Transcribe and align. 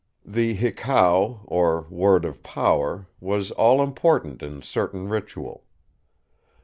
The 0.25 0.55
'hekau', 0.55 1.41
or 1.45 1.81
word 1.91 2.25
of 2.25 2.41
power, 2.41 3.07
was 3.19 3.51
all 3.51 3.83
important 3.83 4.41
in 4.41 4.63
certain 4.63 5.07
ritual. 5.09 5.63